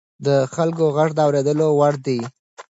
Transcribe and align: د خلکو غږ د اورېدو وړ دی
د 0.25 0.27
خلکو 0.53 0.85
غږ 0.95 1.09
د 1.15 1.19
اورېدو 1.25 1.67
وړ 1.79 1.93
دی 2.05 2.19